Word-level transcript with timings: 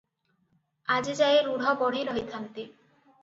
ଆଜିଯାଏ 0.95 1.43
ରୂଢ଼ 1.49 1.75
ବଢ଼ି 1.83 2.01
ରହିଥାନ୍ତା 2.09 2.67